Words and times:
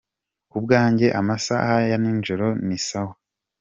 Ku 0.51 0.57
bwanjye 0.63 1.07
amasaha 1.19 1.75
ya 1.89 1.97
ninjoro 2.01 2.47
ni 2.67 2.77
sawa. 2.87 3.13